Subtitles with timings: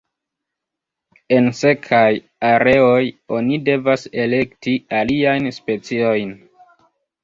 [1.35, 2.01] En sekaj
[2.53, 3.05] areoj
[3.39, 6.39] oni devas elekti aliajn speciojn.